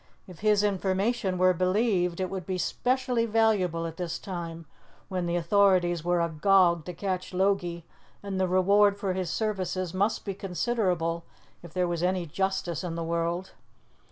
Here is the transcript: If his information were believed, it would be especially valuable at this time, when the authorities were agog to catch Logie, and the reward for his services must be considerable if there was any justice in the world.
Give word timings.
If 0.25 0.39
his 0.39 0.63
information 0.63 1.37
were 1.37 1.53
believed, 1.53 2.19
it 2.19 2.31
would 2.31 2.47
be 2.47 2.55
especially 2.55 3.27
valuable 3.27 3.85
at 3.85 3.97
this 3.97 4.17
time, 4.17 4.65
when 5.09 5.27
the 5.27 5.35
authorities 5.35 6.03
were 6.03 6.21
agog 6.21 6.85
to 6.85 6.93
catch 6.95 7.35
Logie, 7.35 7.85
and 8.23 8.39
the 8.39 8.47
reward 8.47 8.97
for 8.97 9.13
his 9.13 9.29
services 9.29 9.93
must 9.93 10.25
be 10.25 10.33
considerable 10.33 11.23
if 11.61 11.71
there 11.71 11.87
was 11.87 12.01
any 12.01 12.25
justice 12.25 12.83
in 12.83 12.95
the 12.95 13.03
world. 13.03 13.51